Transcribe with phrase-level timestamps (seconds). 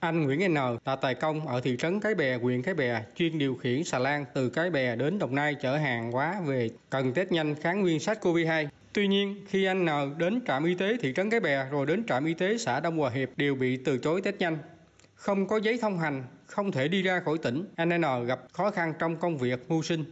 [0.00, 3.38] Anh Nguyễn N là tài công ở thị trấn Cái Bè, huyện Cái Bè, chuyên
[3.38, 7.12] điều khiển xà lan từ Cái Bè đến Đồng Nai chở hàng hóa về cần
[7.12, 8.66] test nhanh kháng nguyên SARS-CoV-2.
[8.92, 12.04] Tuy nhiên, khi anh N đến trạm y tế thị trấn Cái Bè rồi đến
[12.06, 14.58] trạm y tế xã Đông Hòa Hiệp đều bị từ chối test nhanh.
[15.14, 18.70] Không có giấy thông hành, không thể đi ra khỏi tỉnh, anh N gặp khó
[18.70, 20.04] khăn trong công việc mưu sinh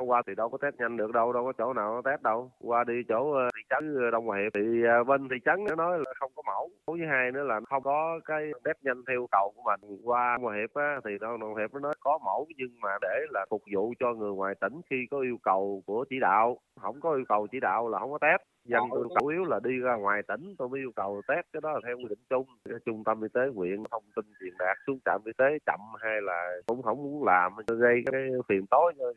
[0.00, 2.50] qua thì đâu có test nhanh được đâu đâu có chỗ nào test đâu.
[2.60, 5.74] Qua đi chỗ ờ, thị trấn đông hòa hiệp thì ờ, bên thị trấn nó
[5.74, 6.70] nói là không có mẫu.
[6.86, 10.00] Với hai nữa là không có cái test nhanh theo yêu cầu của mình.
[10.04, 12.90] Qua đông hòa hiệp á, thì đông hòa hiệp nó nói có mẫu nhưng mà
[13.02, 16.58] để là phục vụ cho người ngoài tỉnh khi có yêu cầu của chỉ đạo.
[16.80, 18.42] Không có yêu cầu chỉ đạo là không có test.
[18.64, 21.60] Dân tôi chủ yếu là đi ra ngoài tỉnh tôi mới yêu cầu test cái
[21.62, 22.46] đó là theo quy định chung.
[22.86, 26.12] Trung tâm y tế huyện thông tin truyền đạt xuống trạm y tế chậm hay
[26.22, 29.14] là cũng không muốn làm gây cái phiền tối thôi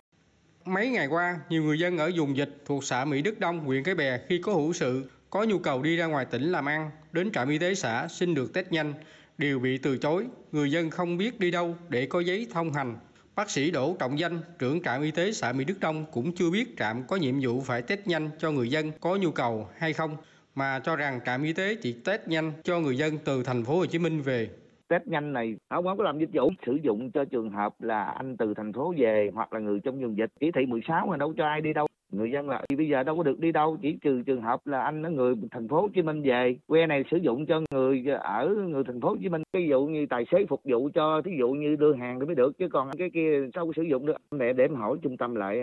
[0.66, 3.84] Mấy ngày qua, nhiều người dân ở vùng dịch thuộc xã Mỹ Đức Đông, huyện
[3.84, 6.92] Cái Bè khi có hữu sự, có nhu cầu đi ra ngoài tỉnh làm ăn,
[7.12, 8.94] đến trạm y tế xã xin được test nhanh,
[9.38, 10.26] đều bị từ chối.
[10.52, 12.98] Người dân không biết đi đâu để có giấy thông hành.
[13.36, 16.50] Bác sĩ Đỗ Trọng Danh, trưởng trạm y tế xã Mỹ Đức Đông cũng chưa
[16.50, 19.94] biết trạm có nhiệm vụ phải test nhanh cho người dân có nhu cầu hay
[19.94, 20.18] không,
[20.56, 23.78] mà cho rằng trạm y tế chỉ test nhanh cho người dân từ thành phố
[23.78, 24.50] Hồ Chí Minh về
[24.88, 26.52] test nhanh này ông không có làm dịch vụ.
[26.66, 30.02] Sử dụng cho trường hợp là anh từ thành phố về hoặc là người trong
[30.02, 30.30] vùng dịch.
[30.40, 31.88] Chỉ thị 16 mà đâu cho ai đi đâu.
[32.12, 33.78] Người dân là bây giờ đâu có được đi đâu.
[33.82, 36.56] Chỉ trừ trường hợp là anh là người thành phố Hồ Chí Minh về.
[36.68, 39.44] Que này sử dụng cho người ở người thành phố Hồ Chí Minh.
[39.54, 42.36] Ví dụ như tài xế phục vụ cho, thí dụ như đưa hàng thì mới
[42.36, 44.18] được, chứ còn cái kia sao có sử dụng được?
[44.32, 45.62] Để để em hỏi trung tâm lại.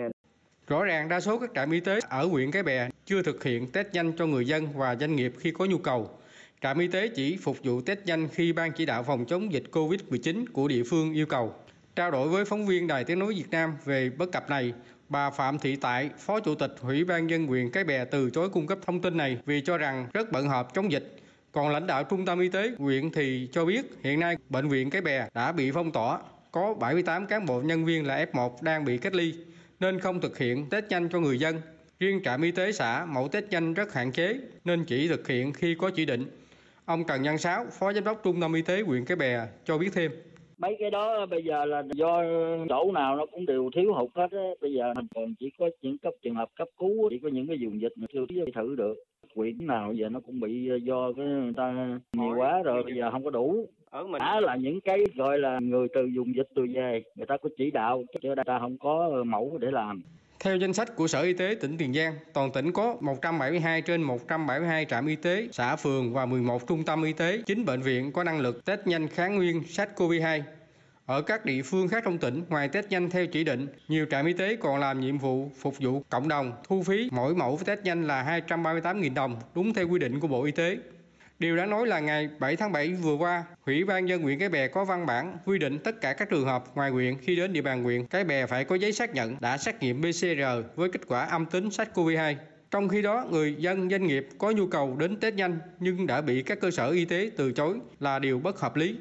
[0.67, 3.71] Rõ ràng đa số các trạm y tế ở huyện Cái Bè chưa thực hiện
[3.73, 6.09] test nhanh cho người dân và doanh nghiệp khi có nhu cầu.
[6.63, 9.63] Trạm y tế chỉ phục vụ test nhanh khi ban chỉ đạo phòng chống dịch
[9.71, 11.53] COVID-19 của địa phương yêu cầu.
[11.95, 14.73] Trao đổi với phóng viên Đài Tiếng Nói Việt Nam về bất cập này,
[15.09, 18.49] bà Phạm Thị Tại, Phó Chủ tịch Ủy ban dân quyền Cái Bè từ chối
[18.49, 21.15] cung cấp thông tin này vì cho rằng rất bận họp chống dịch.
[21.51, 24.89] Còn lãnh đạo Trung tâm Y tế huyện thì cho biết hiện nay bệnh viện
[24.89, 26.19] Cái Bè đã bị phong tỏa,
[26.51, 29.33] có 78 cán bộ nhân viên là F1 đang bị cách ly
[29.79, 31.61] nên không thực hiện test nhanh cho người dân.
[31.99, 35.53] Riêng trạm y tế xã mẫu test nhanh rất hạn chế nên chỉ thực hiện
[35.53, 36.25] khi có chỉ định.
[36.85, 39.77] Ông Trần Văn Sáu, Phó Giám đốc Trung tâm Y tế huyện Cái Bè cho
[39.77, 40.11] biết thêm.
[40.57, 42.23] mấy cái đó bây giờ là do
[42.69, 44.47] chỗ nào nó cũng đều thiếu hụt hết á.
[44.61, 47.47] Bây giờ mình còn chỉ có những cấp trường hợp cấp cứu chỉ có những
[47.47, 48.93] cái vùng dịch mà chưa thử được.
[49.35, 53.11] Quyển nào giờ nó cũng bị do cái người ta nhiều quá rồi bây giờ
[53.11, 53.67] không có đủ.
[53.89, 57.25] ở mình đã là những cái gọi là người từ vùng dịch từ về người
[57.25, 60.01] ta có chỉ đạo chứ người ta không có mẫu để làm
[60.43, 64.01] theo danh sách của Sở Y tế tỉnh Tiền Giang, toàn tỉnh có 172 trên
[64.01, 68.11] 172 trạm y tế, xã phường và 11 trung tâm y tế, 9 bệnh viện
[68.11, 70.41] có năng lực test nhanh kháng nguyên SARS-CoV-2.
[71.05, 74.25] Ở các địa phương khác trong tỉnh, ngoài test nhanh theo chỉ định, nhiều trạm
[74.25, 77.79] y tế còn làm nhiệm vụ phục vụ cộng đồng, thu phí mỗi mẫu test
[77.83, 80.77] nhanh là 238.000 đồng, đúng theo quy định của Bộ Y tế.
[81.43, 84.49] Điều đáng nói là ngày 7 tháng 7 vừa qua, Ủy ban dân huyện Cái
[84.49, 87.53] Bè có văn bản quy định tất cả các trường hợp ngoài huyện khi đến
[87.53, 90.89] địa bàn huyện Cái Bè phải có giấy xác nhận đã xét nghiệm PCR với
[90.89, 92.35] kết quả âm tính SARS-CoV-2.
[92.71, 96.21] Trong khi đó, người dân doanh nghiệp có nhu cầu đến test nhanh nhưng đã
[96.21, 98.95] bị các cơ sở y tế từ chối là điều bất hợp lý.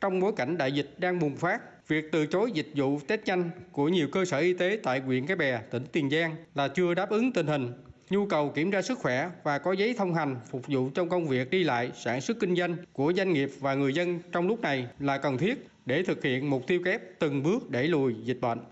[0.00, 3.50] Trong bối cảnh đại dịch đang bùng phát, việc từ chối dịch vụ test nhanh
[3.72, 6.94] của nhiều cơ sở y tế tại huyện Cái Bè, tỉnh Tiền Giang là chưa
[6.94, 7.72] đáp ứng tình hình.
[8.10, 11.28] Nhu cầu kiểm tra sức khỏe và có giấy thông hành phục vụ trong công
[11.28, 14.60] việc đi lại, sản xuất kinh doanh của doanh nghiệp và người dân trong lúc
[14.60, 18.40] này là cần thiết để thực hiện mục tiêu kép từng bước đẩy lùi dịch
[18.40, 18.58] bệnh.